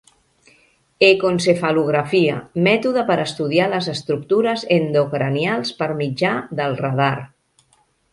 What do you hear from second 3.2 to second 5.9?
estudiar les estructures endocranials